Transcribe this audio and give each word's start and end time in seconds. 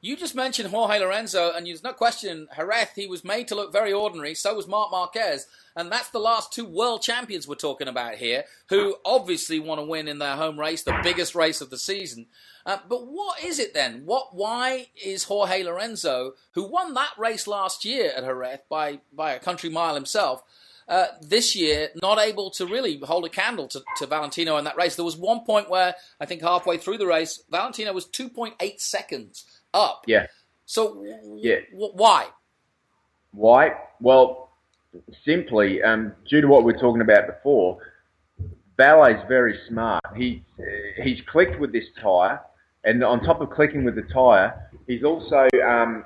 You 0.00 0.16
just 0.16 0.36
mentioned 0.36 0.70
Jorge 0.70 1.00
Lorenzo, 1.00 1.52
and 1.52 1.66
there's 1.66 1.82
no 1.82 1.92
question, 1.92 2.46
Jerez, 2.54 2.90
he 2.94 3.08
was 3.08 3.24
made 3.24 3.48
to 3.48 3.56
look 3.56 3.72
very 3.72 3.92
ordinary. 3.92 4.32
So 4.34 4.54
was 4.54 4.68
Marc 4.68 4.92
Marquez. 4.92 5.48
And 5.74 5.90
that's 5.90 6.10
the 6.10 6.20
last 6.20 6.52
two 6.52 6.64
world 6.64 7.02
champions 7.02 7.48
we're 7.48 7.56
talking 7.56 7.88
about 7.88 8.14
here, 8.14 8.44
who 8.68 8.96
obviously 9.04 9.58
want 9.58 9.80
to 9.80 9.86
win 9.86 10.06
in 10.06 10.20
their 10.20 10.36
home 10.36 10.58
race, 10.58 10.84
the 10.84 11.00
biggest 11.02 11.34
race 11.34 11.60
of 11.60 11.70
the 11.70 11.78
season. 11.78 12.26
Uh, 12.64 12.78
but 12.88 13.08
what 13.08 13.42
is 13.42 13.58
it 13.58 13.74
then? 13.74 14.02
What? 14.04 14.34
Why 14.34 14.86
is 15.04 15.24
Jorge 15.24 15.64
Lorenzo, 15.64 16.34
who 16.52 16.62
won 16.68 16.94
that 16.94 17.12
race 17.18 17.48
last 17.48 17.84
year 17.84 18.12
at 18.16 18.22
Jerez 18.22 18.60
by, 18.68 19.00
by 19.12 19.32
a 19.32 19.40
country 19.40 19.70
mile 19.70 19.96
himself, 19.96 20.44
uh, 20.86 21.06
this 21.20 21.54
year 21.56 21.88
not 22.00 22.18
able 22.18 22.50
to 22.50 22.66
really 22.66 22.98
hold 22.98 23.24
a 23.24 23.28
candle 23.28 23.68
to, 23.68 23.82
to 23.96 24.06
Valentino 24.06 24.56
in 24.58 24.64
that 24.64 24.76
race? 24.76 24.94
There 24.94 25.04
was 25.04 25.16
one 25.16 25.40
point 25.44 25.70
where 25.70 25.94
I 26.20 26.26
think 26.26 26.42
halfway 26.42 26.76
through 26.76 26.98
the 26.98 27.06
race, 27.06 27.42
Valentino 27.50 27.92
was 27.92 28.06
2.8 28.06 28.80
seconds 28.80 29.44
up. 29.74 30.02
Yeah. 30.06 30.26
So 30.66 31.04
yeah. 31.36 31.60
W- 31.72 31.92
why? 31.94 32.26
Why? 33.32 33.72
Well, 34.00 34.50
simply 35.24 35.82
um, 35.82 36.12
due 36.28 36.40
to 36.40 36.48
what 36.48 36.64
we 36.64 36.74
are 36.74 36.78
talking 36.78 37.02
about 37.02 37.26
before. 37.26 37.78
Vale's 38.76 39.20
very 39.28 39.58
smart. 39.68 40.02
He 40.16 40.44
he's 41.02 41.20
clicked 41.28 41.58
with 41.58 41.72
this 41.72 41.86
tire, 42.00 42.40
and 42.84 43.02
on 43.02 43.22
top 43.24 43.40
of 43.40 43.50
clicking 43.50 43.84
with 43.84 43.96
the 43.96 44.02
tire, 44.02 44.70
he's 44.86 45.02
also 45.02 45.48
um, 45.66 46.04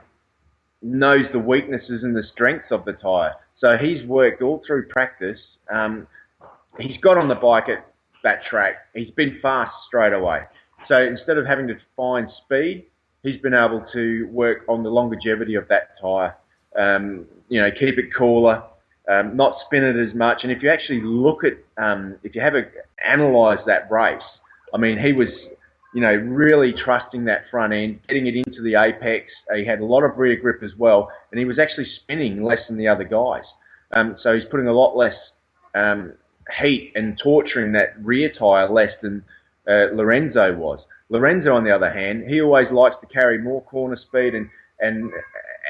knows 0.80 1.26
the 1.32 1.38
weaknesses 1.38 2.02
and 2.02 2.16
the 2.16 2.24
strengths 2.32 2.70
of 2.70 2.84
the 2.86 2.94
tire. 2.94 3.34
So 3.58 3.76
he's 3.76 4.04
worked 4.06 4.42
all 4.42 4.62
through 4.66 4.88
practice. 4.88 5.38
Um, 5.72 6.06
he's 6.78 6.96
got 6.98 7.18
on 7.18 7.28
the 7.28 7.34
bike 7.34 7.68
at 7.68 7.86
that 8.24 8.44
track. 8.44 8.76
He's 8.94 9.10
been 9.10 9.38
fast 9.42 9.72
straight 9.86 10.12
away. 10.14 10.40
So 10.88 11.00
instead 11.00 11.38
of 11.38 11.46
having 11.46 11.68
to 11.68 11.76
find 11.96 12.28
speed, 12.44 12.86
he's 13.22 13.40
been 13.40 13.54
able 13.54 13.84
to 13.92 14.28
work 14.30 14.64
on 14.68 14.82
the 14.82 14.90
longevity 14.90 15.54
of 15.54 15.68
that 15.68 15.98
tyre. 16.00 16.36
Um, 16.78 17.26
you 17.48 17.60
know, 17.60 17.70
keep 17.70 17.98
it 17.98 18.14
cooler, 18.16 18.62
um, 19.08 19.36
not 19.36 19.58
spin 19.66 19.84
it 19.84 19.96
as 19.96 20.14
much. 20.14 20.40
And 20.42 20.52
if 20.52 20.62
you 20.62 20.70
actually 20.70 21.02
look 21.02 21.42
at, 21.44 21.54
um, 21.82 22.16
if 22.22 22.34
you 22.34 22.40
have 22.40 22.54
a 22.54 22.64
analyse 23.04 23.60
that 23.66 23.90
race, 23.90 24.22
I 24.72 24.78
mean, 24.78 24.98
he 24.98 25.12
was, 25.12 25.28
you 25.94 26.00
know, 26.00 26.14
really 26.14 26.72
trusting 26.72 27.24
that 27.26 27.44
front 27.50 27.72
end, 27.72 28.00
getting 28.08 28.26
it 28.26 28.36
into 28.36 28.62
the 28.62 28.76
apex. 28.76 29.30
He 29.54 29.64
had 29.64 29.80
a 29.80 29.84
lot 29.84 30.02
of 30.02 30.16
rear 30.16 30.36
grip 30.36 30.62
as 30.62 30.72
well, 30.78 31.10
and 31.30 31.38
he 31.38 31.44
was 31.44 31.58
actually 31.58 31.86
spinning 32.02 32.42
less 32.42 32.60
than 32.68 32.78
the 32.78 32.88
other 32.88 33.04
guys. 33.04 33.44
Um, 33.92 34.16
so 34.22 34.34
he's 34.34 34.48
putting 34.50 34.68
a 34.68 34.72
lot 34.72 34.96
less 34.96 35.16
um, 35.74 36.14
heat 36.60 36.92
and 36.94 37.20
torturing 37.22 37.72
that 37.72 37.94
rear 38.02 38.32
tyre 38.32 38.68
less 38.70 38.92
than 39.02 39.22
uh, 39.68 39.88
Lorenzo 39.92 40.54
was. 40.56 40.80
Lorenzo, 41.12 41.52
on 41.52 41.62
the 41.62 41.70
other 41.70 41.92
hand, 41.92 42.24
he 42.26 42.40
always 42.40 42.70
likes 42.70 42.96
to 43.02 43.06
carry 43.06 43.36
more 43.36 43.60
corner 43.62 43.96
speed 43.96 44.34
and 44.34 44.48
and 44.80 45.12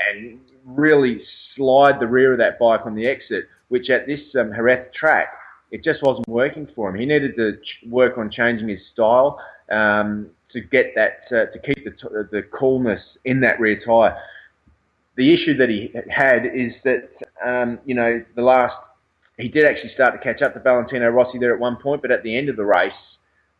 and 0.08 0.38
really 0.64 1.20
slide 1.56 1.98
the 1.98 2.06
rear 2.06 2.32
of 2.32 2.38
that 2.38 2.60
bike 2.60 2.86
on 2.86 2.94
the 2.94 3.06
exit, 3.06 3.48
which 3.68 3.90
at 3.90 4.06
this 4.06 4.20
um, 4.38 4.52
Jerez 4.52 4.86
track, 4.94 5.34
it 5.72 5.82
just 5.82 6.00
wasn't 6.02 6.28
working 6.28 6.68
for 6.76 6.88
him. 6.88 6.94
He 6.94 7.06
needed 7.06 7.34
to 7.36 7.58
work 7.88 8.18
on 8.18 8.30
changing 8.30 8.68
his 8.68 8.78
style 8.92 9.40
um, 9.68 10.28
to 10.52 10.60
get 10.60 10.94
that 10.94 11.24
uh, 11.32 11.46
to 11.46 11.58
keep 11.58 11.84
the 11.84 12.28
the 12.30 12.42
coolness 12.56 13.02
in 13.24 13.40
that 13.40 13.58
rear 13.58 13.80
tyre. 13.84 14.16
The 15.16 15.34
issue 15.34 15.56
that 15.56 15.68
he 15.68 15.92
had 16.08 16.46
is 16.46 16.72
that 16.84 17.10
um, 17.44 17.80
you 17.84 17.96
know 17.96 18.24
the 18.36 18.42
last 18.42 18.76
he 19.38 19.48
did 19.48 19.64
actually 19.64 19.92
start 19.92 20.12
to 20.12 20.20
catch 20.20 20.40
up 20.40 20.54
to 20.54 20.60
Valentino 20.60 21.08
Rossi 21.08 21.38
there 21.38 21.52
at 21.52 21.58
one 21.58 21.78
point, 21.82 22.00
but 22.00 22.12
at 22.12 22.22
the 22.22 22.36
end 22.36 22.48
of 22.48 22.54
the 22.54 22.64
race 22.64 22.92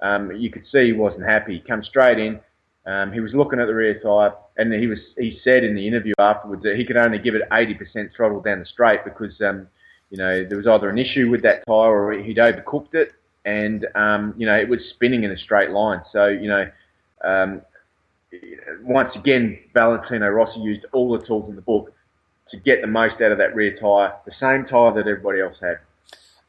um, 0.03 0.33
you 0.33 0.51
could 0.51 0.65
see 0.71 0.87
he 0.87 0.93
wasn't 0.93 1.25
happy. 1.25 1.55
He 1.55 1.61
come 1.61 1.83
straight 1.83 2.19
in. 2.19 2.41
Um, 2.85 3.13
he 3.13 3.21
was 3.21 3.33
looking 3.33 3.61
at 3.61 3.67
the 3.67 3.75
rear 3.75 4.01
tyre, 4.01 4.35
and 4.57 4.73
he 4.73 4.89
was 4.89 4.99
he 5.17 5.41
said 5.45 5.65
in 5.65 5.75
the 5.75 5.87
interview 5.87 6.15
afterwards 6.19 6.63
that 6.65 6.77
he 6.77 6.85
could 6.85 6.97
only 6.97 7.19
give 7.19 7.35
it 7.35 7.49
80% 7.51 8.13
throttle 8.15 8.41
down 8.41 8.59
the 8.59 8.67
straight 8.67 9.05
because 9.05 9.41
um, 9.41 9.69
you 10.11 10.19
know 10.19 10.45
there 10.45 10.59
was 10.59 10.67
either 10.67 10.91
an 10.91 10.99
issue 10.99 11.31
with 11.31 11.43
that 11.43 11.65
tyre 11.67 11.93
or 11.93 12.13
he'd 12.13 12.39
overcooked 12.39 12.95
it, 12.95 13.13
and 13.45 13.87
um, 13.95 14.35
you 14.37 14.47
know 14.47 14.57
it 14.59 14.69
was 14.69 14.81
spinning 14.91 15.23
in 15.23 15.31
a 15.31 15.39
straight 15.39 15.71
line. 15.71 16.03
So 16.13 16.27
you 16.29 16.49
know. 16.49 16.71
Um, 17.25 17.63
once 18.83 19.15
again, 19.15 19.59
Valentino 19.75 20.29
Rossi 20.29 20.61
used 20.61 20.87
all 20.93 21.17
the 21.17 21.25
tools 21.25 21.49
in 21.49 21.57
the 21.57 21.63
book 21.63 21.93
to 22.51 22.57
get 22.57 22.81
the 22.81 22.87
most 22.87 23.21
out 23.21 23.33
of 23.33 23.39
that 23.39 23.55
rear 23.55 23.77
tyre, 23.79 24.15
the 24.25 24.33
same 24.39 24.65
tyre 24.67 24.93
that 24.95 25.07
everybody 25.07 25.41
else 25.41 25.57
had. 25.61 25.79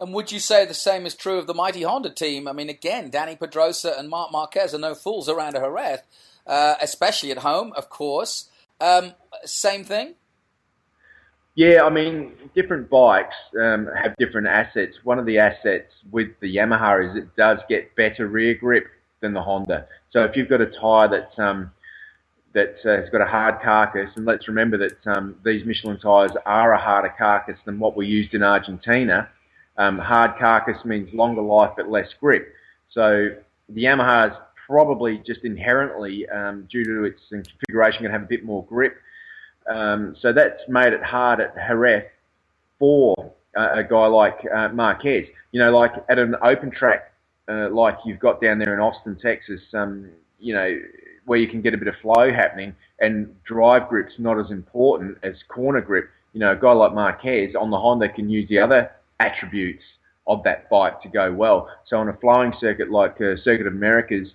And 0.03 0.13
would 0.13 0.33
you 0.33 0.39
say 0.39 0.65
the 0.65 0.73
same 0.73 1.05
is 1.05 1.15
true 1.15 1.37
of 1.37 1.47
the 1.47 1.53
mighty 1.53 1.83
Honda 1.83 2.09
team? 2.09 2.45
I 2.45 2.51
mean, 2.51 2.67
again, 2.67 3.09
Dani 3.09 3.39
Pedrosa 3.39 3.95
and 3.97 4.09
Marc 4.09 4.33
Marquez 4.33 4.73
are 4.73 4.77
no 4.77 4.95
fools 4.95 5.29
around 5.29 5.55
a 5.55 5.61
Jerez, 5.61 5.99
uh, 6.45 6.75
especially 6.81 7.31
at 7.31 7.37
home, 7.37 7.71
of 7.77 7.89
course. 7.89 8.49
Um, 8.81 9.13
same 9.45 9.85
thing? 9.85 10.15
Yeah, 11.55 11.83
I 11.85 11.89
mean, 11.89 12.33
different 12.53 12.89
bikes 12.89 13.33
um, 13.57 13.87
have 13.95 14.13
different 14.17 14.47
assets. 14.47 14.97
One 15.05 15.19
of 15.19 15.25
the 15.25 15.37
assets 15.37 15.93
with 16.11 16.37
the 16.41 16.53
Yamaha 16.53 17.09
is 17.09 17.15
it 17.23 17.33
does 17.37 17.59
get 17.69 17.95
better 17.95 18.27
rear 18.27 18.55
grip 18.55 18.87
than 19.21 19.33
the 19.33 19.41
Honda. 19.41 19.87
So 20.11 20.25
if 20.25 20.35
you've 20.35 20.49
got 20.49 20.59
a 20.59 20.65
tyre 20.65 21.07
that's 21.07 21.39
um, 21.39 21.71
that 22.51 22.75
uh, 22.83 23.01
has 23.01 23.09
got 23.09 23.21
a 23.21 23.25
hard 23.25 23.61
carcass, 23.61 24.09
and 24.17 24.25
let's 24.25 24.49
remember 24.49 24.77
that 24.79 25.07
um, 25.07 25.37
these 25.45 25.63
Michelin 25.65 25.97
tyres 25.97 26.33
are 26.45 26.73
a 26.73 26.77
harder 26.77 27.13
carcass 27.17 27.57
than 27.63 27.79
what 27.79 27.95
we 27.95 28.05
used 28.05 28.33
in 28.33 28.43
Argentina. 28.43 29.29
Um, 29.77 29.97
hard 29.97 30.37
carcass 30.39 30.83
means 30.85 31.13
longer 31.13 31.41
life 31.41 31.71
but 31.75 31.89
less 31.89 32.07
grip. 32.19 32.53
So 32.91 33.29
the 33.69 33.83
Yamaha 33.83 34.31
is 34.31 34.37
probably 34.67 35.17
just 35.25 35.41
inherently, 35.43 36.27
um, 36.29 36.67
due 36.71 36.83
to 36.83 37.03
its 37.05 37.21
configuration, 37.29 38.01
going 38.01 38.11
to 38.11 38.17
have 38.17 38.23
a 38.23 38.29
bit 38.29 38.45
more 38.45 38.65
grip. 38.65 38.97
Um, 39.67 40.15
so 40.19 40.31
that's 40.33 40.61
made 40.67 40.93
it 40.93 41.03
hard 41.03 41.39
at 41.39 41.55
Jerez 41.55 42.03
for 42.77 43.33
uh, 43.57 43.69
a 43.73 43.83
guy 43.83 44.05
like 44.07 44.39
uh, 44.53 44.69
Marquez. 44.69 45.27
You 45.51 45.59
know, 45.59 45.71
like 45.75 45.91
at 46.09 46.19
an 46.19 46.35
open 46.43 46.71
track 46.71 47.13
uh, 47.49 47.69
like 47.69 47.97
you've 48.05 48.19
got 48.19 48.41
down 48.41 48.59
there 48.59 48.73
in 48.73 48.79
Austin, 48.79 49.17
Texas, 49.21 49.61
um, 49.73 50.09
you 50.39 50.53
know, 50.53 50.79
where 51.25 51.39
you 51.39 51.47
can 51.47 51.61
get 51.61 51.73
a 51.73 51.77
bit 51.77 51.87
of 51.87 51.95
flow 52.01 52.31
happening 52.31 52.75
and 52.99 53.33
drive 53.43 53.87
grip's 53.89 54.13
not 54.17 54.39
as 54.39 54.51
important 54.51 55.17
as 55.23 55.35
corner 55.47 55.81
grip. 55.81 56.09
You 56.33 56.39
know, 56.39 56.51
a 56.51 56.55
guy 56.55 56.71
like 56.71 56.93
Marquez 56.93 57.55
on 57.55 57.69
the 57.69 57.79
Honda 57.79 58.09
can 58.09 58.29
use 58.29 58.47
the 58.49 58.59
other 58.59 58.91
attributes 59.23 59.83
of 60.27 60.43
that 60.43 60.69
bike 60.69 61.01
to 61.01 61.09
go 61.09 61.31
well. 61.31 61.69
So 61.87 61.97
on 61.97 62.09
a 62.09 62.17
flowing 62.17 62.53
circuit 62.59 62.89
like 62.91 63.15
uh, 63.21 63.35
Circuit 63.43 63.67
of 63.67 63.73
Americas, 63.73 64.29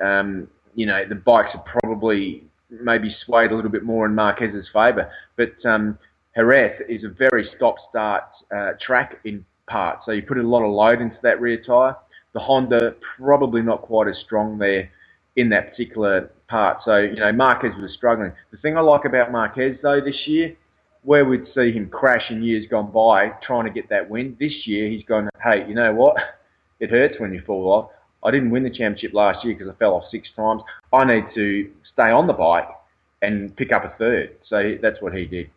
um, 0.00 0.48
you 0.74 0.86
know, 0.86 1.02
the 1.08 1.14
bikes 1.14 1.50
are 1.54 1.64
probably 1.80 2.44
maybe 2.70 3.14
swayed 3.24 3.50
a 3.50 3.56
little 3.56 3.70
bit 3.70 3.82
more 3.82 4.06
in 4.06 4.14
Marquez's 4.14 4.68
favour. 4.72 5.10
But 5.36 5.54
um, 5.64 5.98
Jerez 6.34 6.80
is 6.88 7.04
a 7.04 7.08
very 7.08 7.48
stop-start 7.56 8.24
uh, 8.54 8.72
track 8.80 9.18
in 9.24 9.44
part, 9.66 10.00
so 10.04 10.12
you 10.12 10.22
put 10.22 10.38
a 10.38 10.42
lot 10.42 10.62
of 10.62 10.70
load 10.70 11.00
into 11.00 11.18
that 11.22 11.40
rear 11.40 11.62
tyre. 11.62 11.96
The 12.34 12.40
Honda 12.40 12.94
probably 13.16 13.62
not 13.62 13.82
quite 13.82 14.08
as 14.08 14.18
strong 14.24 14.58
there 14.58 14.90
in 15.36 15.48
that 15.50 15.70
particular 15.70 16.30
part. 16.48 16.78
So, 16.84 16.98
you 16.98 17.16
know, 17.16 17.32
Marquez 17.32 17.72
was 17.80 17.92
struggling. 17.94 18.32
The 18.50 18.58
thing 18.58 18.76
I 18.76 18.80
like 18.80 19.04
about 19.04 19.32
Marquez, 19.32 19.78
though, 19.82 20.00
this 20.00 20.26
year 20.26 20.54
where 21.02 21.24
we'd 21.24 21.46
see 21.54 21.72
him 21.72 21.88
crash 21.88 22.30
in 22.30 22.42
years 22.42 22.66
gone 22.70 22.90
by 22.90 23.28
trying 23.42 23.64
to 23.64 23.70
get 23.70 23.88
that 23.88 24.08
win, 24.08 24.36
this 24.38 24.66
year 24.66 24.88
he's 24.88 25.04
gone, 25.04 25.28
hey, 25.42 25.66
you 25.68 25.74
know 25.74 25.92
what? 25.94 26.16
It 26.80 26.90
hurts 26.90 27.18
when 27.18 27.34
you 27.34 27.42
fall 27.44 27.72
off. 27.72 27.90
I 28.22 28.30
didn't 28.30 28.52
win 28.52 28.62
the 28.62 28.70
championship 28.70 29.12
last 29.12 29.44
year 29.44 29.52
because 29.52 29.68
I 29.68 29.76
fell 29.78 29.94
off 29.94 30.04
six 30.12 30.28
times. 30.36 30.62
I 30.92 31.04
need 31.04 31.24
to 31.34 31.72
stay 31.92 32.12
on 32.12 32.28
the 32.28 32.32
bike 32.32 32.68
and 33.20 33.56
pick 33.56 33.72
up 33.72 33.84
a 33.84 33.96
third. 33.98 34.36
So 34.48 34.76
that's 34.80 35.02
what 35.02 35.12
he 35.12 35.24
did. 35.24 35.50